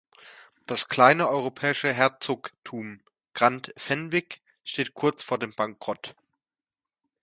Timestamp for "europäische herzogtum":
1.29-3.01